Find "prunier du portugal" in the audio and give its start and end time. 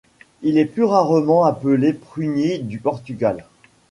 1.93-3.45